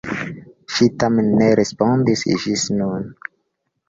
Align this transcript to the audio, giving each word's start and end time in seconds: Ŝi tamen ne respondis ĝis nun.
Ŝi 0.77 0.85
tamen 1.03 1.29
ne 1.41 1.49
respondis 1.59 2.23
ĝis 2.45 2.65
nun. 2.79 3.05